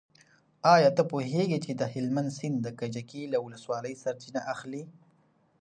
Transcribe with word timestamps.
ایا 0.73 0.89
ته 0.97 1.03
پوهېږې 1.11 1.59
چې 1.65 1.71
د 1.75 1.81
هلمند 1.93 2.29
سیند 2.37 2.57
د 2.61 2.67
کجکي 2.79 3.23
له 3.33 3.37
ولسوالۍ 3.45 3.93
سرچینه 4.03 4.41
اخلي؟ 4.53 4.83